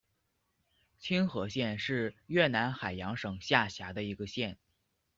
[0.97, 4.57] 青河县是越南海阳省下辖的一个县。